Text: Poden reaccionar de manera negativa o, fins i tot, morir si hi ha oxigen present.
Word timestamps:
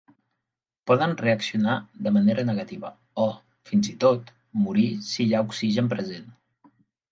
Poden 0.91 1.11
reaccionar 1.23 1.75
de 2.07 2.13
manera 2.15 2.47
negativa 2.47 2.91
o, 3.27 3.29
fins 3.73 3.93
i 3.93 3.95
tot, 4.07 4.35
morir 4.65 4.89
si 5.13 5.23
hi 5.27 5.31
ha 5.39 5.45
oxigen 5.51 5.95
present. 5.95 6.29